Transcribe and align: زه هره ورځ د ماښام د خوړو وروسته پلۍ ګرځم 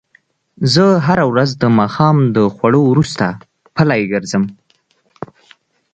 زه 0.73 0.85
هره 1.07 1.25
ورځ 1.31 1.49
د 1.61 1.63
ماښام 1.79 2.17
د 2.35 2.37
خوړو 2.55 2.81
وروسته 2.91 3.25
پلۍ 3.75 4.01
ګرځم 4.11 4.43